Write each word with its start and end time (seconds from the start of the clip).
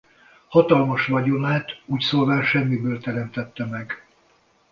Hatalmas 0.47 1.07
vagyonát 1.07 1.81
úgyszólván 1.85 2.43
semmiből 2.43 2.99
teremtette 2.99 3.65
meg. 3.65 4.03